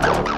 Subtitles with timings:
[0.00, 0.37] Time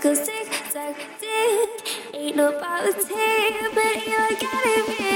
[0.00, 2.14] clock goes tick tock tick.
[2.14, 3.08] Ain't no politics,
[3.74, 5.07] but you got it,